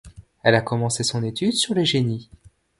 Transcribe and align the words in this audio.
Elle 0.43 0.55
a 0.55 0.63
commencé 0.63 1.03
son 1.03 1.21
étude 1.23 1.53
sur 1.53 1.75
les 1.75 1.85
génies. 1.85 2.31